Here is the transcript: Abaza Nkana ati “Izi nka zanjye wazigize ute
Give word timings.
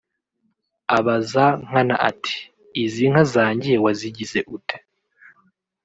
Abaza 0.97 1.45
Nkana 1.65 1.95
ati 2.09 2.35
“Izi 2.83 3.03
nka 3.11 3.23
zanjye 3.33 3.71
wazigize 3.83 4.39
ute 4.55 4.77